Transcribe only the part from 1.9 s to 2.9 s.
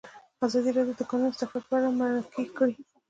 مرکې کړي.